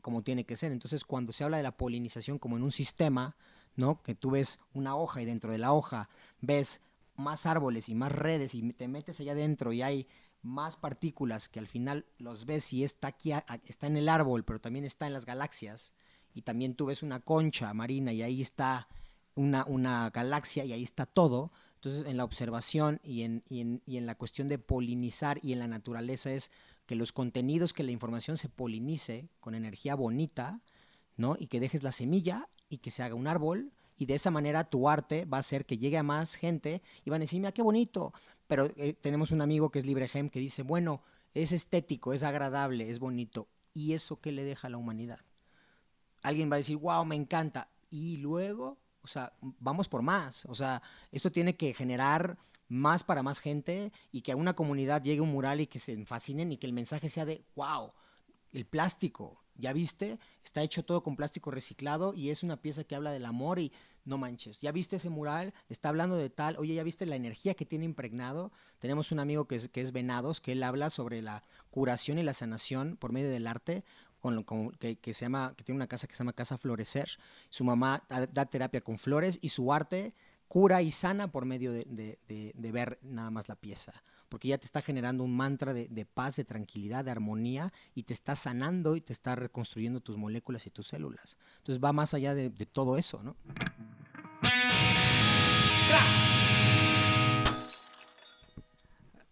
[0.00, 0.72] como tiene que ser.
[0.72, 3.36] Entonces, cuando se habla de la polinización como en un sistema,
[3.74, 4.02] ¿no?
[4.02, 6.08] Que tú ves una hoja y dentro de la hoja
[6.40, 6.80] ves
[7.16, 10.08] más árboles y más redes y te metes allá adentro y hay
[10.42, 13.32] más partículas que al final los ves y está aquí,
[13.64, 15.92] está en el árbol, pero también está en las galaxias,
[16.36, 18.88] y también tú ves una concha marina y ahí está
[19.34, 21.50] una, una galaxia y ahí está todo.
[21.76, 25.54] Entonces, en la observación y en, y, en, y en la cuestión de polinizar y
[25.54, 26.50] en la naturaleza es
[26.84, 30.60] que los contenidos, que la información se polinice con energía bonita,
[31.16, 31.36] ¿no?
[31.38, 34.64] Y que dejes la semilla y que se haga un árbol y de esa manera
[34.64, 37.52] tu arte va a hacer que llegue a más gente y van a decir, mira
[37.52, 38.12] qué bonito.
[38.46, 41.02] Pero eh, tenemos un amigo que es LibreGem que dice, bueno,
[41.34, 43.48] es estético, es agradable, es bonito.
[43.74, 45.20] ¿Y eso qué le deja a la humanidad?
[46.22, 47.68] Alguien va a decir, wow, me encanta.
[47.90, 50.44] Y luego, o sea, vamos por más.
[50.46, 50.82] O sea,
[51.12, 55.30] esto tiene que generar más para más gente y que a una comunidad llegue un
[55.30, 57.92] mural y que se fascinen y que el mensaje sea de, wow,
[58.52, 60.18] el plástico, ¿ya viste?
[60.44, 63.72] Está hecho todo con plástico reciclado y es una pieza que habla del amor y
[64.04, 65.52] no manches, ¿ya viste ese mural?
[65.68, 68.52] Está hablando de tal, oye, ¿ya viste la energía que tiene impregnado?
[68.78, 72.96] Tenemos un amigo que es, Venados, que él habla sobre la curación y la sanación
[72.96, 73.84] por medio del arte,
[74.20, 77.10] con, con, que, que, se llama, que tiene una casa que se llama Casa Florecer.
[77.50, 80.14] Su mamá da, terapia con flores y su arte
[80.48, 82.18] cura y sana por medio de,
[82.56, 84.02] ver nada más la pieza.
[84.28, 88.12] Porque ya te está generando un mantra de, paz, de tranquilidad, de armonía y te
[88.12, 91.36] está sanando y te está reconstruyendo tus moléculas y tus células.
[91.58, 93.36] Entonces va más allá de, todo eso, ¿no?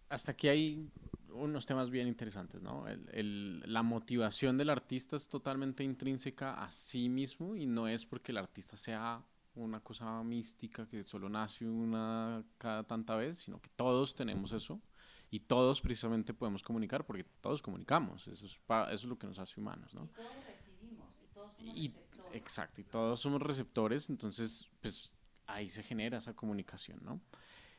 [0.08, 0.88] Hasta aquí hay
[1.30, 2.84] unos temas bien interesantes, ¿no?
[3.12, 8.38] La motivación del artista es totalmente intrínseca a sí mismo y no es porque el
[8.38, 9.22] artista sea
[9.54, 14.80] una cosa mística que solo nace una cada tanta vez, sino que todos tenemos eso
[15.30, 19.26] y todos precisamente podemos comunicar porque todos comunicamos, eso es, para, eso es lo que
[19.26, 20.04] nos hace humanos, ¿no?
[20.04, 22.34] Y todos recibimos, y todos somos y, receptores.
[22.34, 25.12] Exacto, y todos somos receptores, entonces pues
[25.46, 27.20] ahí se genera esa comunicación, ¿no?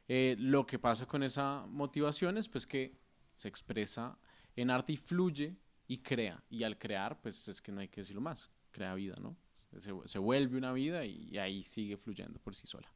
[0.07, 2.99] Eh, lo que pasa con esa motivación es pues que
[3.35, 4.17] se expresa
[4.55, 5.57] en arte y fluye
[5.87, 9.15] y crea, y al crear pues es que no hay que decirlo más, crea vida,
[9.19, 9.35] ¿no?
[9.81, 12.89] Se, vuelve una vida y, ahí sigue fluyendo por sí sola.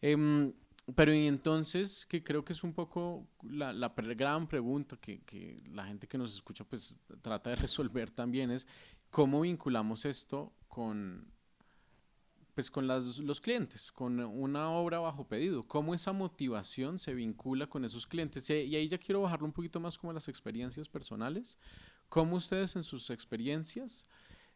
[0.00, 0.52] Eh,
[0.94, 3.72] pero y entonces, que creo que es un poco la,
[4.16, 8.66] gran pregunta que, la gente que nos escucha pues trata de resolver también es
[9.10, 11.30] cómo vinculamos esto con,
[12.54, 17.84] pues, con los clientes, con una obra bajo pedido, cómo esa motivación se vincula con
[17.84, 18.48] esos clientes.
[18.48, 21.58] Y, y ahí ya quiero bajarlo un poquito más como las experiencias personales,
[22.08, 24.04] cómo ustedes en sus experiencias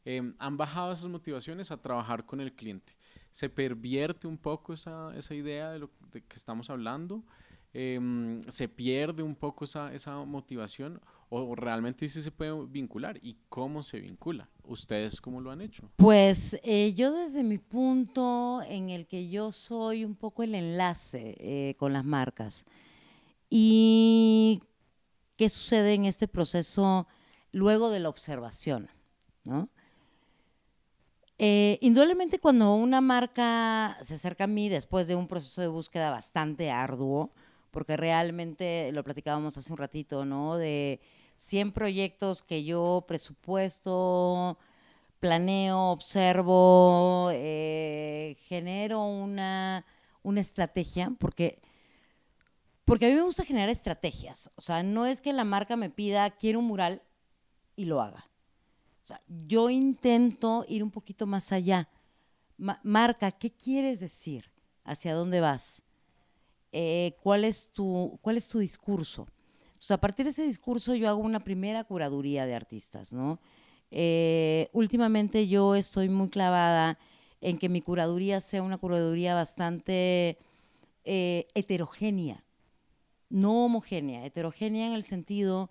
[0.04, 2.96] eh, han bajado esas motivaciones a trabajar con el cliente.
[3.32, 7.24] Se pervierte un poco esa, esa idea de lo de que estamos hablando,
[7.74, 11.00] eh, se pierde un poco esa, esa motivación
[11.34, 14.50] o realmente sí se puede vincular y cómo se vincula.
[14.64, 15.90] ¿Ustedes cómo lo han hecho?
[15.96, 21.36] Pues eh, yo desde mi punto en el que yo soy un poco el enlace
[21.38, 22.66] eh, con las marcas.
[23.48, 24.62] ¿Y
[25.36, 27.08] qué sucede en este proceso
[27.50, 28.90] luego de la observación?
[29.44, 29.70] ¿no?
[31.44, 36.08] Eh, indudablemente cuando una marca se acerca a mí después de un proceso de búsqueda
[36.08, 37.32] bastante arduo,
[37.72, 40.56] porque realmente lo platicábamos hace un ratito, ¿no?
[40.56, 41.00] De
[41.38, 44.56] 100 proyectos que yo presupuesto,
[45.18, 49.84] planeo, observo, eh, genero una,
[50.22, 51.60] una estrategia, porque,
[52.84, 54.48] porque a mí me gusta generar estrategias.
[54.54, 57.02] O sea, no es que la marca me pida, quiero un mural
[57.74, 58.31] y lo haga.
[59.28, 61.88] Yo intento ir un poquito más allá.
[62.56, 64.50] Ma marca, ¿qué quieres decir?
[64.84, 65.82] ¿Hacia dónde vas?
[66.72, 69.26] Eh, ¿cuál, es tu, ¿Cuál es tu discurso?
[69.90, 73.40] A partir de ese discurso yo hago una primera curaduría de artistas, ¿no?
[73.90, 76.98] Eh, últimamente yo estoy muy clavada
[77.40, 80.38] en que mi curaduría sea una curaduría bastante
[81.04, 82.44] eh, heterogénea,
[83.28, 85.68] no homogénea, heterogénea en el sentido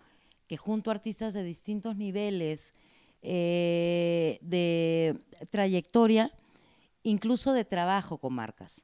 [0.48, 2.74] que junto a artistas de distintos niveles
[3.22, 6.32] eh, de trayectoria,
[7.04, 8.84] incluso de trabajo con marcas.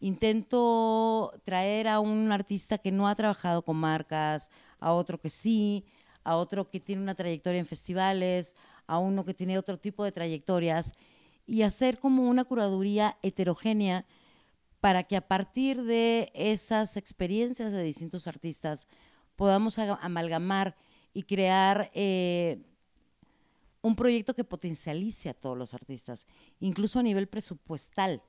[0.00, 5.84] Intento traer a un artista que no ha trabajado con marcas, a otro que sí,
[6.24, 10.12] a otro que tiene una trayectoria en festivales, a uno que tiene otro tipo de
[10.12, 10.92] trayectorias,
[11.46, 14.06] y hacer como una curaduría heterogénea
[14.80, 18.86] para que a partir de esas experiencias de distintos artistas
[19.36, 20.76] podamos amalgamar
[21.14, 22.58] y crear eh,
[23.84, 26.26] un proyecto que potencialice a todos los artistas,
[26.58, 28.22] incluso a nivel presupuestal.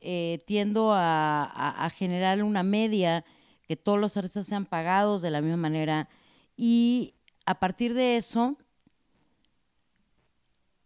[0.00, 3.22] Eh, tiendo a, a, a, generar una media
[3.68, 6.08] que todos los artistas sean pagados de la misma manera
[6.56, 7.12] y
[7.44, 8.56] a partir de eso,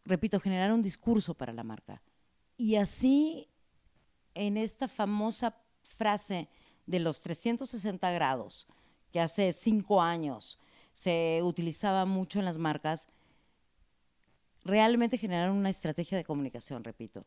[0.04, 2.02] repito, generar un discurso para la marca.
[2.56, 3.48] Y así,
[4.34, 6.48] en esta famosa frase
[6.86, 8.66] de los 360 grados,
[9.12, 10.58] que hace cinco años
[10.92, 13.06] se utilizaba mucho en las marcas,
[14.64, 17.24] realmente generar una estrategia de comunicación, repito.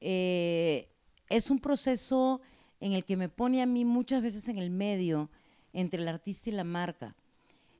[0.00, 0.88] Eh,
[1.28, 2.40] es un proceso
[2.80, 5.30] en el que me pone a mí muchas veces en el medio
[5.72, 7.14] entre el artista y la marca,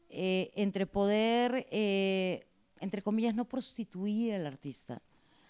[0.08, 2.46] eh, entre poder, eh,
[2.80, 5.02] entre comillas, no prostituir al artista,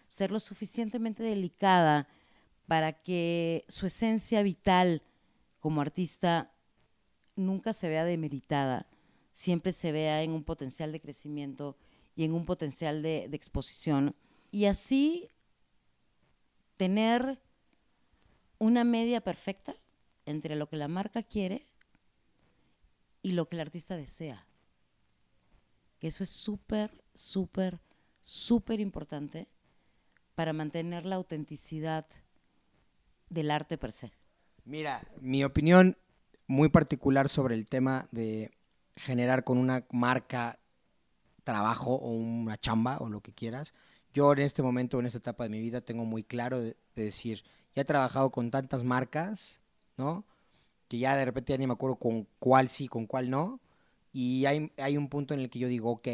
[0.08, 2.08] ser lo suficientemente delicada
[2.66, 5.02] para que su esencia vital
[5.58, 6.52] como artista
[7.36, 8.86] nunca se vea demeritada,
[9.32, 11.76] siempre se vea en un potencial de crecimiento
[12.20, 14.14] y en un potencial de, exposición.
[14.52, 15.30] Y así
[16.76, 17.40] tener
[18.58, 19.74] una media perfecta
[20.26, 21.66] entre lo que la marca quiere
[23.22, 24.46] y lo que el artista desea.
[25.98, 27.80] Que eso es súper, súper,
[28.20, 29.48] súper importante
[30.34, 32.06] para mantener la autenticidad
[33.30, 34.12] del arte per se.
[34.66, 35.96] Mira, mi opinión
[36.46, 38.50] muy particular sobre el tema de
[38.94, 40.59] generar con una marca
[41.40, 43.74] trabajo o una chamba o lo que quieras.
[44.12, 47.04] Yo en este momento, en esta etapa de mi vida, tengo muy claro de, de
[47.04, 49.60] decir, ya he trabajado con tantas marcas,
[49.96, 50.24] ¿no?
[50.88, 53.60] Que ya de repente ya ni me acuerdo con cuál sí, con cuál no.
[54.12, 56.08] Y hay, hay un punto en el que yo digo, ok,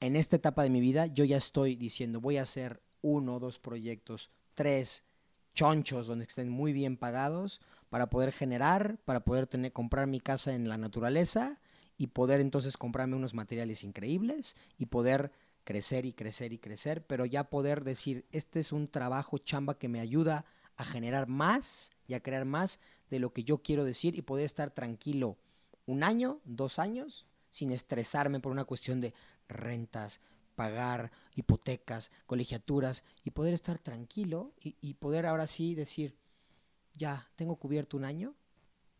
[0.00, 3.58] en esta etapa de mi vida yo ya estoy diciendo, voy a hacer uno, dos
[3.58, 5.04] proyectos, tres
[5.54, 7.60] chonchos donde estén muy bien pagados
[7.90, 11.60] para poder generar, para poder tener, comprar mi casa en la naturaleza
[11.96, 15.32] y poder entonces comprarme unos materiales increíbles y poder
[15.64, 19.88] crecer y crecer y crecer, pero ya poder decir, este es un trabajo chamba que
[19.88, 20.44] me ayuda
[20.76, 24.44] a generar más y a crear más de lo que yo quiero decir y poder
[24.44, 25.36] estar tranquilo
[25.86, 29.14] un año, dos años, sin estresarme por una cuestión de
[29.48, 30.20] rentas,
[30.54, 36.16] pagar hipotecas, colegiaturas y poder estar tranquilo y, poder ahora sí decir,
[36.94, 38.34] ya, tengo cubierto un año,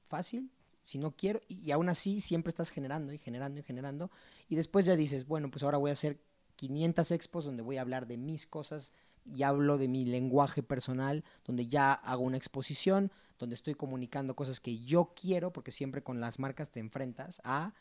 [0.09, 0.51] fácil,
[0.85, 4.11] si no quiero, y, aún así siempre estás generando y generando y generando,
[4.49, 6.21] y después ya dices, bueno, pues ahora voy a hacer
[6.57, 8.93] 500 expos donde voy a hablar de mis cosas
[9.25, 14.61] y hablo de mi lenguaje personal, donde ya hago una exposición, donde estoy comunicando cosas
[14.61, 17.75] que yo quiero, porque siempre con las marcas te enfrentas a,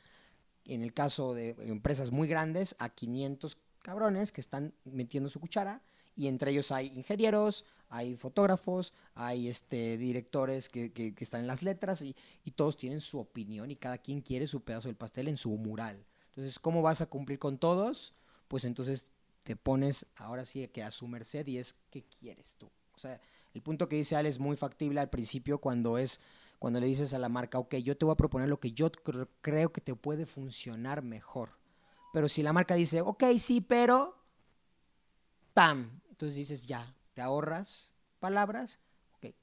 [0.66, 5.82] en el caso de empresas muy grandes, a 500 cabrones que están metiendo su cuchara
[6.16, 11.62] y entre ellos hay ingenieros, hay fotógrafos, hay este, directores que, que, están en las
[11.62, 15.28] letras y, y, todos tienen su opinión y cada quien quiere su pedazo del pastel
[15.28, 16.06] en su mural.
[16.28, 18.16] Entonces, ¿cómo vas a cumplir con todos?
[18.48, 19.08] Pues entonces
[19.44, 22.72] te pones ahora sí que a su merced y es ¿qué quieres tú?
[22.96, 23.20] O sea,
[23.54, 26.20] el punto que dice Al es muy factible al principio cuando es
[26.60, 28.92] cuando le dices a la marca, ok, yo te voy a proponer lo que yo
[28.92, 31.58] cr creo que te puede funcionar mejor.
[32.14, 34.16] Pero si la marca dice, ok, sí, pero,
[35.56, 36.00] ¡pam!
[36.10, 38.80] Entonces dices, ya, te ahorras palabras,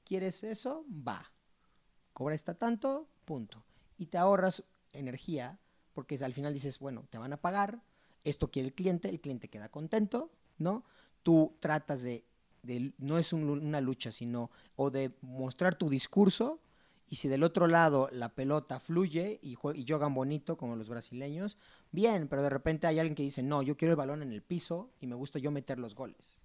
[0.03, 0.85] ¿quieres eso?
[0.89, 1.31] Va.
[2.13, 3.63] Cobra esta tanto, punto.
[3.97, 5.59] Y te ahorras energía,
[5.93, 7.81] porque al final dices, bueno, te van a pagar,
[8.23, 10.83] esto quiere el cliente, el cliente queda contento, ¿no?
[11.23, 12.25] Tú tratas de,
[12.63, 16.59] de no es un, una lucha, sino, o de mostrar tu discurso,
[17.11, 21.57] y si del otro lado la pelota fluye y, y juegan bonito como los brasileños,
[21.91, 24.43] bien, pero de repente hay alguien que dice, no, yo quiero el balón en el
[24.43, 26.41] piso y me gusta yo meter los goles.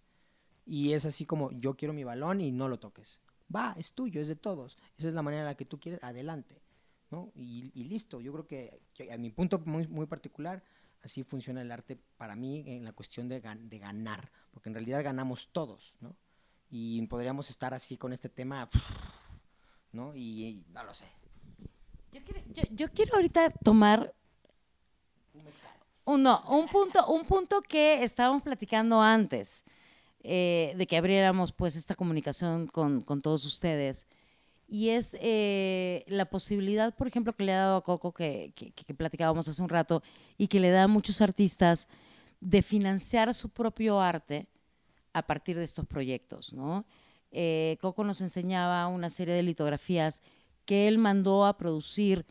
[0.67, 3.21] Y es así como, yo quiero mi balón y no lo toques.
[3.55, 4.79] Va, es tuyo, es de todos.
[4.97, 6.63] Esa es la manera en la que tú quieres, adelante.
[7.11, 7.31] ¿no?
[7.35, 10.63] Y, y listo, yo creo que, que, a mi punto muy, muy particular,
[11.03, 14.75] así funciona el arte para mí en la cuestión de, gan de ganar, porque en
[14.75, 16.17] realidad ganamos todos, ¿no?
[16.71, 18.69] Y podríamos estar así con este tema,
[19.93, 20.15] ¿no?
[20.17, 21.07] Y, y no lo sé.
[22.11, 24.15] Yo quiero, yo, yo quiero ahorita tomar
[26.05, 29.65] un, no, un, punto, un punto que estábamos platicando antes
[30.27, 34.07] eh, de que abriéramos pues esta comunicación con, con todos ustedes.
[34.67, 38.95] Y es eh, la posibilidad, por ejemplo, que le ha dado a Coco, que, que,
[38.95, 40.03] platicábamos hace un rato,
[40.39, 41.89] y que le da a muchos artistas
[42.41, 44.49] de financiar su propio arte
[45.13, 46.87] a partir de estos proyectos, ¿no?
[47.31, 50.23] Eh, Coco nos enseñaba una serie de litografías
[50.65, 52.25] que él mandó a producir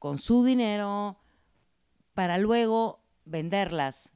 [0.00, 1.18] con su dinero
[2.14, 4.12] para luego venderlas.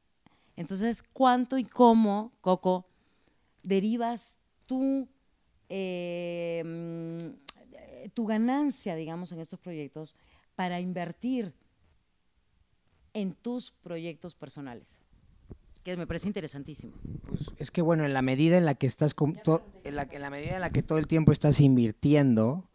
[0.56, 2.86] Entonces, ¿cuánto y cómo, Coco,
[3.62, 5.08] derivas tú
[5.68, 7.32] eh,
[8.14, 10.14] tu ganancia, digamos, en estos proyectos
[10.54, 11.54] para invertir
[13.14, 14.98] en tus proyectos personales?
[15.82, 16.92] que me parece interesantísimo.
[17.26, 19.40] Pues es que bueno, en la medida en la que estás con
[19.82, 22.68] en, la, en la medida en la que todo el tiempo estás invirtiendo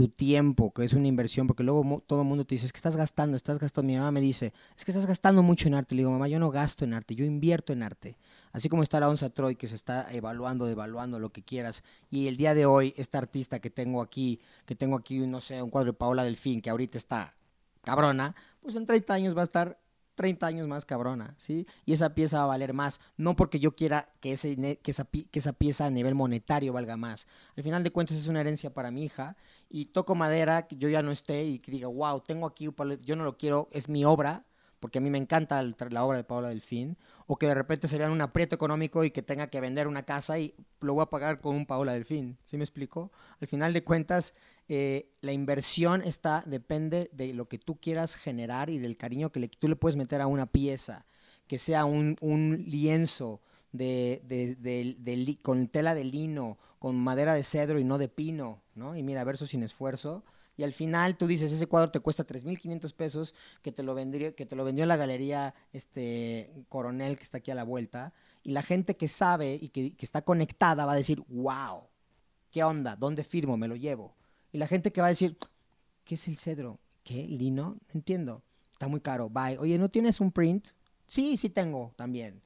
[0.00, 2.78] tu tiempo, que es una inversión, porque luego todo el mundo te dice, es que
[2.78, 3.86] estás gastando, estás gastando.
[3.86, 5.94] Mi mamá me dice, es que estás gastando mucho en arte.
[5.94, 8.16] Le digo, mamá, yo no gasto en arte, yo invierto en arte.
[8.50, 11.84] Así como está la onza Troy, que se está evaluando, devaluando, lo que quieras.
[12.10, 15.62] Y el día de hoy, esta artista que tengo aquí, que tengo aquí, no sé,
[15.62, 17.34] un cuadro de Paola Delfín, que ahorita está
[17.82, 19.78] cabrona, pues en 30 años va a estar
[20.20, 21.66] 30 años más cabrona, ¿sí?
[21.86, 25.04] Y esa pieza va a valer más, no porque yo quiera que, ese, que, esa,
[25.04, 27.26] que esa pieza a nivel monetario valga más.
[27.56, 29.36] Al final de cuentas es una herencia para mi hija
[29.70, 32.68] y toco madera, que yo ya no esté y que diga, wow, tengo aquí,
[33.02, 34.44] yo no lo quiero, es mi obra,
[34.80, 38.10] porque a mí me encanta la obra de Paola Delfín, o que de repente sería
[38.10, 41.40] un aprieto económico y que tenga que vender una casa y lo voy a pagar
[41.40, 43.12] con un Paola Delfín, ¿sí me explico?
[43.40, 44.34] Al final de cuentas,
[44.68, 49.40] eh, la inversión está, depende de lo que tú quieras generar y del cariño que
[49.40, 51.06] le, tú le puedes meter a una pieza,
[51.46, 52.16] que sea un,
[52.66, 53.40] lienzo
[53.72, 58.96] de, de, con tela de lino, con madera de cedro y no de pino, ¿no?
[58.96, 60.24] Y mira, verso sin esfuerzo.
[60.56, 64.34] Y al final tú dices, ese cuadro te cuesta 3.500 pesos, que te, lo vendría,
[64.34, 68.14] que te lo vendió en la galería este, Coronel, que está aquí a la vuelta.
[68.42, 71.82] Y la gente que sabe y que, que está conectada va a decir, wow,
[72.50, 72.96] ¿qué onda?
[72.96, 73.58] ¿Dónde firmo?
[73.58, 74.16] Me lo llevo.
[74.50, 75.36] Y la gente que va a decir,
[76.04, 76.80] ¿qué es el cedro?
[77.04, 77.26] ¿Qué?
[77.28, 77.76] ¿Lino?
[77.78, 78.42] No entiendo.
[78.72, 79.28] Está muy caro.
[79.28, 79.58] Bye.
[79.58, 80.68] Oye, ¿no tienes un print?
[81.06, 82.40] Sí, sí tengo también.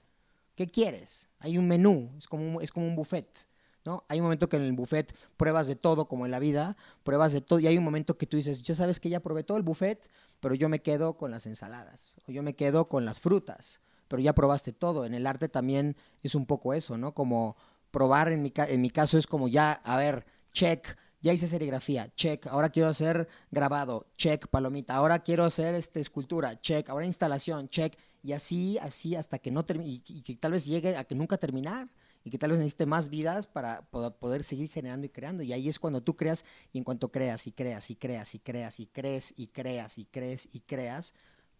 [0.56, 1.28] ¿Qué quieres?
[1.38, 3.46] Hay un menú, es como un, es como un buffet.
[3.84, 4.04] ¿No?
[4.08, 7.32] Hay un momento que en el buffet pruebas de todo, como en la vida, pruebas
[7.32, 9.56] de todo, y hay un momento que tú dices, ya sabes que ya probé todo
[9.56, 10.10] el buffet,
[10.40, 14.20] pero yo me quedo con las ensaladas, o yo me quedo con las frutas, pero
[14.22, 15.04] ya probaste todo.
[15.04, 17.14] En el arte también es un poco eso, ¿no?
[17.14, 17.56] Como
[17.90, 22.12] probar, en mi, en mi caso es como ya, a ver, check, ya hice serigrafía,
[22.14, 27.70] check, ahora quiero hacer grabado, check, palomita, ahora quiero hacer este, escultura, check, ahora instalación,
[27.70, 31.14] check, y así, así hasta que no termine, y, que tal vez llegue a que
[31.14, 31.88] nunca terminar,
[32.24, 35.42] y que tal vez necesite más vidas para poder seguir generando y creando.
[35.42, 38.38] Y ahí es cuando tú creas, y en cuanto creas y creas y creas y
[38.38, 41.12] creas y crees y creas y crees y creas,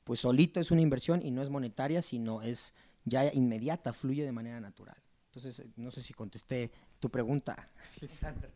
[0.04, 4.32] pues solito es una inversión y no es monetaria, sino es ya inmediata, fluye de
[4.32, 4.96] manera natural.
[5.26, 7.68] Entonces, no sé si contesté tu pregunta,
[8.08, 8.50] Sandra.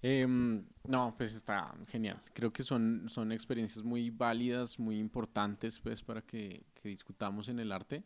[0.00, 2.22] Em, no, pues está genial.
[2.34, 7.58] Creo que son, son experiencias muy válidas, muy importantes, pues, para que, que discutamos en
[7.58, 8.04] el arte.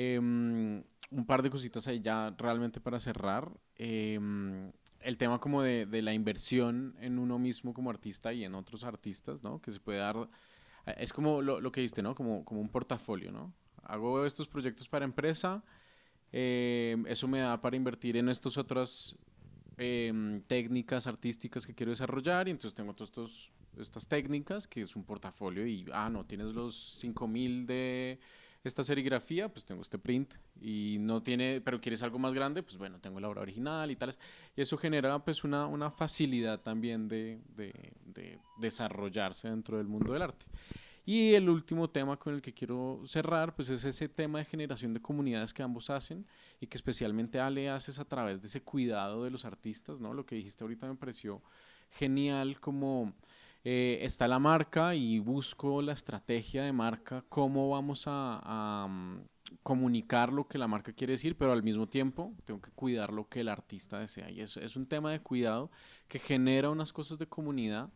[0.00, 3.50] Em, un par de cositas ahí ya realmente para cerrar.
[3.76, 4.70] Em,
[5.00, 8.84] el tema como de, de, la inversión en uno mismo como artista y en otros
[8.84, 9.60] artistas, ¿no?
[9.60, 10.28] Que se puede dar...
[10.86, 12.14] Eh, es como lo, lo que diste, ¿no?
[12.14, 13.52] Como, como un portafolio, ¿no?
[13.82, 15.64] Hago estos proyectos para empresa,
[16.30, 19.16] eso me da para invertir en estos otros
[19.80, 25.04] Em, técnicas artísticas que quiero desarrollar y entonces tengo todas estas técnicas que es un
[25.04, 28.18] portafolio y, ah, no, tienes los 5000 de
[28.68, 32.76] esta serigrafía, pues tengo este print y no tiene, pero quieres algo más grande, pues
[32.76, 34.18] bueno, tengo la obra original y tales.
[34.56, 37.72] Y eso genera pues una, una facilidad también de, de,
[38.06, 40.46] de desarrollarse dentro del mundo del arte.
[41.08, 44.92] Y el último tema con el que quiero cerrar, pues es ese tema de generación
[44.92, 46.26] de comunidades que ambos hacen
[46.60, 50.12] y que especialmente Ale haces a través de ese cuidado de los artistas, ¿no?
[50.12, 51.42] Lo que dijiste ahorita me pareció
[51.92, 53.14] genial como
[53.70, 59.18] eh, está la marca y busco la estrategia de marca, cómo vamos a, mm,
[59.62, 63.28] comunicar lo que la marca quiere decir, pero al mismo tiempo tengo que cuidar lo
[63.28, 64.30] que el artista desea.
[64.30, 65.70] Y eso es un tema de cuidado
[66.08, 67.90] que genera unas cosas de comunidad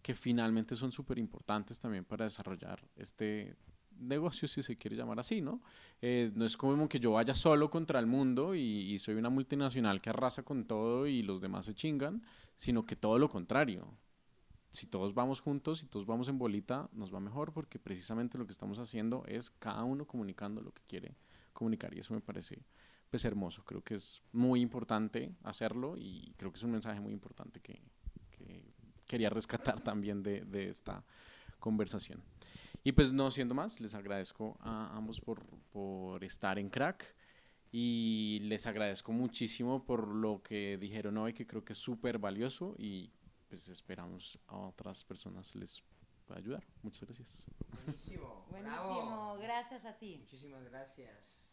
[0.00, 3.54] que finalmente son súper importantes también para desarrollar este
[3.98, 5.60] negocio, si se quiere llamar así, ¿no?
[6.00, 10.00] Eh, no es como que yo vaya solo contra el mundo y, soy una multinacional
[10.00, 12.22] que arrasa con todo y los demás se chingan,
[12.56, 13.98] sino que todo lo contrario.
[14.78, 18.46] Si todos vamos juntos, si todos vamos en bolita, nos va mejor porque precisamente lo
[18.46, 21.16] que estamos haciendo es cada uno comunicando lo que quiere
[21.52, 22.62] comunicar y eso me parece
[23.10, 23.64] pues hermoso.
[23.64, 27.82] Creo que es muy importante hacerlo y creo que es un mensaje muy importante que,
[29.04, 31.02] quería rescatar también de, de, esta
[31.58, 32.22] conversación.
[32.84, 37.16] Y pues no siendo más, les agradezco a ambos por, por estar en Crack
[37.72, 42.76] y les agradezco muchísimo por lo que dijeron hoy, que creo que es súper valioso
[42.78, 43.10] y
[43.48, 45.82] pues esperamos a otras personas les
[46.26, 46.64] pueda ayudar.
[46.82, 47.44] Muchas gracias.
[47.84, 48.44] Buenísimo.
[48.50, 49.36] Buenísimo.
[49.40, 50.18] Gracias a ti.
[50.18, 51.48] Muchísimas gracias.